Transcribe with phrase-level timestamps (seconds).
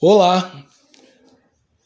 [0.00, 0.52] Olá,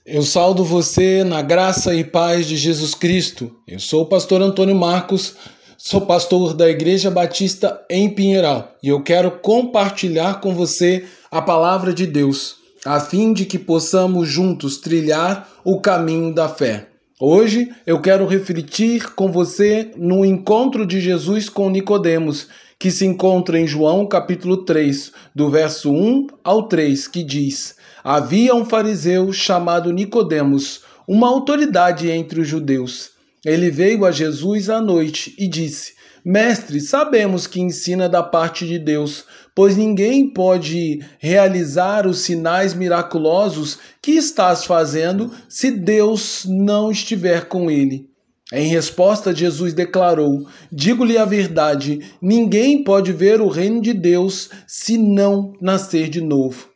[0.05, 3.51] eu saldo você na graça e paz de Jesus Cristo.
[3.67, 5.35] Eu sou o pastor Antônio Marcos,
[5.79, 11.95] sou pastor da Igreja Batista em Pinheiral e eu quero compartilhar com você a palavra
[11.95, 16.89] de Deus, a fim de que possamos juntos trilhar o caminho da fé.
[17.19, 22.49] Hoje eu quero refletir com você no encontro de Jesus com Nicodemos,
[22.79, 28.53] que se encontra em João capítulo 3, do verso 1 ao 3, que diz: Havia
[28.53, 33.11] um fariseu chamado Nicodemos, uma autoridade entre os judeus.
[33.45, 35.93] Ele veio a Jesus à noite e disse:
[36.25, 39.25] Mestre, sabemos que ensina da parte de Deus,
[39.55, 47.71] pois ninguém pode realizar os sinais miraculosos que estás fazendo se Deus não estiver com
[47.71, 48.09] ele.
[48.53, 54.99] Em resposta, Jesus declarou: Digo-lhe a verdade, ninguém pode ver o reino de Deus se
[54.99, 56.72] não nascer de novo.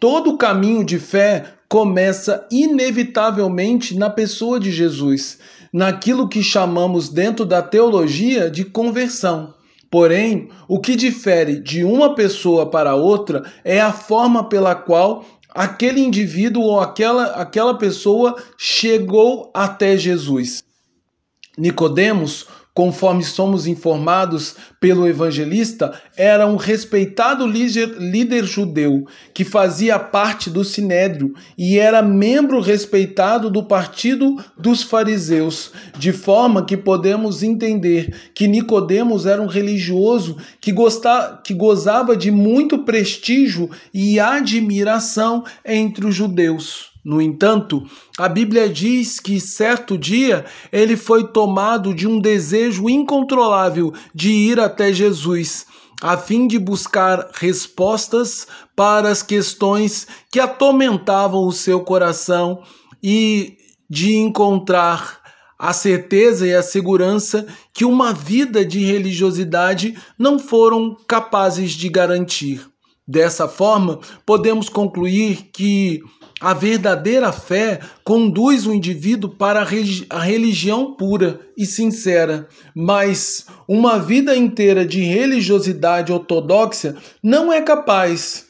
[0.00, 5.38] Todo o caminho de fé começa inevitavelmente na pessoa de Jesus,
[5.70, 9.52] naquilo que chamamos dentro da teologia de conversão.
[9.90, 16.00] Porém, o que difere de uma pessoa para outra é a forma pela qual aquele
[16.00, 20.62] indivíduo ou aquela, aquela pessoa chegou até Jesus.
[21.58, 30.48] Nicodemos conforme somos informados pelo evangelista, era um respeitado líder, líder, judeu que fazia parte
[30.48, 38.30] do sinédrio e era membro respeitado do partido dos fariseus, de forma que podemos entender
[38.34, 46.06] que Nicodemos era um religioso que, gostava, que gozava de muito prestígio e admiração entre
[46.06, 46.89] os judeus.
[47.10, 47.84] No entanto,
[48.16, 54.60] a Bíblia diz que certo dia ele foi tomado de um desejo incontrolável de ir
[54.60, 55.66] até Jesus,
[56.00, 62.62] a fim de buscar respostas para as questões que atormentavam o seu coração
[63.02, 63.56] e
[63.90, 65.18] de encontrar
[65.58, 67.44] a certeza e a segurança
[67.74, 72.70] que uma vida de religiosidade não foram capazes de garantir.
[73.04, 76.00] Dessa forma, podemos concluir que
[76.40, 84.34] a verdadeira fé conduz o indivíduo para a religião pura e sincera, mas uma vida
[84.34, 88.46] inteira de religiosidade ortodoxa não é capaz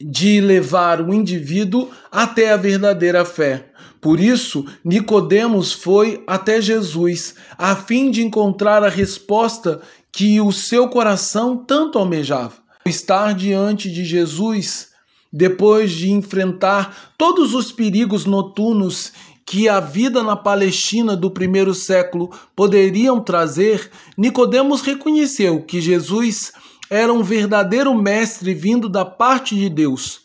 [0.00, 3.66] de levar o indivíduo até a verdadeira fé.
[4.00, 10.88] Por isso, Nicodemos foi até Jesus, a fim de encontrar a resposta que o seu
[10.88, 12.54] coração tanto almejava.
[12.84, 14.91] Estar diante de Jesus
[15.32, 19.12] depois de enfrentar todos os perigos noturnos
[19.46, 26.52] que a vida na Palestina do primeiro século poderiam trazer, Nicodemos reconheceu que Jesus
[26.90, 30.20] era um verdadeiro mestre vindo da parte de Deus.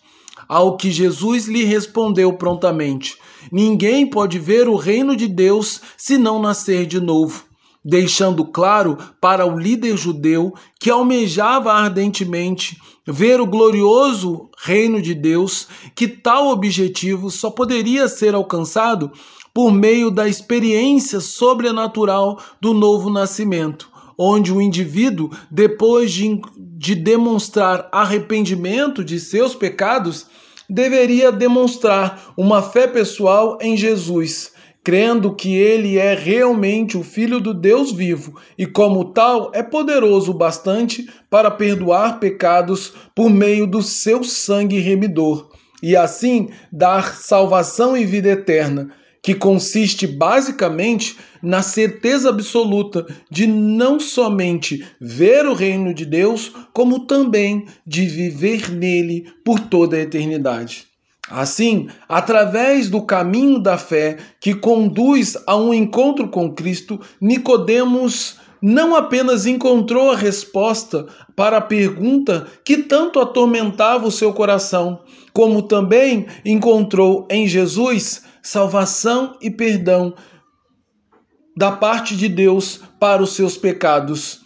[0.47, 3.17] Ao que Jesus lhe respondeu prontamente:
[3.51, 7.47] Ninguém pode ver o reino de Deus se não nascer de novo
[7.87, 12.77] deixando claro para o líder judeu que almejava ardentemente
[13.07, 19.09] ver o glorioso reino de Deus, que tal objetivo só poderia ser alcançado
[19.53, 27.87] por meio da experiência sobrenatural do novo nascimento, onde o indivíduo, depois de, de demonstrar
[27.89, 30.27] arrependimento de seus pecados,
[30.69, 34.56] deveria demonstrar uma fé pessoal em Jesus
[34.87, 40.33] crendo que ele é realmente o Filho do Deus vivo e, como tal, é poderoso
[40.33, 45.49] bastante para perdoar pecados por meio do seu sangue remidor
[45.83, 48.89] e assim dar salvação e vida eterna,
[49.21, 57.05] que consiste basicamente na certeza absoluta de não somente ver o reino de Deus, como
[57.05, 60.87] também de viver nele por toda a eternidade.
[61.29, 68.95] Assim, através do caminho da fé que conduz a um encontro com Cristo, Nicodemos não
[68.95, 71.05] apenas encontrou a resposta
[71.35, 75.02] para a pergunta que tanto atormentava o seu coração,
[75.34, 80.13] como também encontrou em Jesus salvação e perdão
[81.55, 84.41] da parte de Deus para os seus pecados.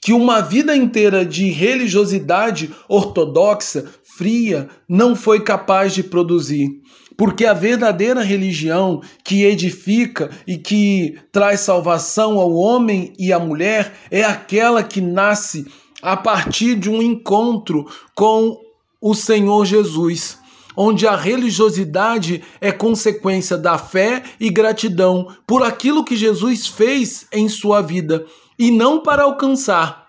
[0.00, 6.68] Que uma vida inteira de religiosidade ortodoxa, fria, não foi capaz de produzir.
[7.16, 13.94] Porque a verdadeira religião que edifica e que traz salvação ao homem e à mulher
[14.10, 15.66] é aquela que nasce
[16.02, 18.60] a partir de um encontro com
[19.00, 20.38] o Senhor Jesus
[20.76, 27.48] onde a religiosidade é consequência da fé e gratidão por aquilo que Jesus fez em
[27.48, 28.26] sua vida
[28.58, 30.03] e não para alcançar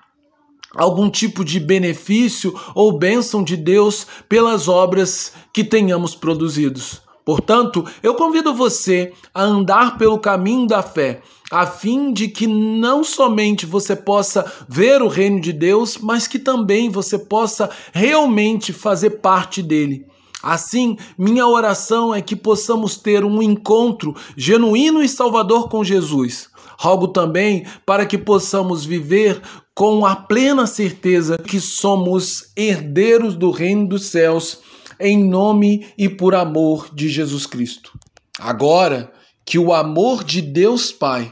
[0.76, 7.02] algum tipo de benefício ou bênção de Deus pelas obras que tenhamos produzidos.
[7.26, 13.04] Portanto, eu convido você a andar pelo caminho da fé, a fim de que não
[13.04, 19.22] somente você possa ver o reino de Deus, mas que também você possa realmente fazer
[19.22, 20.06] parte dele.
[20.44, 26.50] Assim, minha oração é que possamos ter um encontro genuíno e salvador com Jesus.
[26.78, 29.42] Rogo também para que possamos viver
[29.76, 34.60] com a plena certeza que somos herdeiros do reino dos céus
[34.98, 37.92] em nome e por amor de Jesus Cristo.
[38.40, 39.12] Agora,
[39.46, 41.30] que o amor de Deus Pai,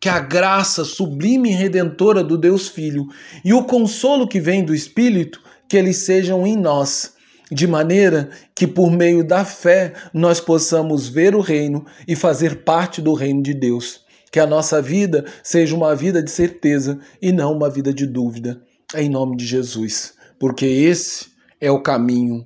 [0.00, 3.06] que a graça sublime e redentora do Deus Filho
[3.44, 7.12] e o consolo que vem do Espírito, que eles sejam em nós,
[7.50, 13.02] de maneira que por meio da fé nós possamos ver o reino e fazer parte
[13.02, 14.00] do reino de Deus.
[14.32, 18.60] Que a nossa vida seja uma vida de certeza e não uma vida de dúvida.
[18.96, 21.26] Em nome de Jesus, porque esse
[21.60, 22.44] é o caminho